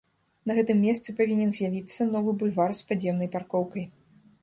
[0.51, 3.91] На гэтым месцы павінен з'явіцца новы бульвар з падземнай паркоўкай.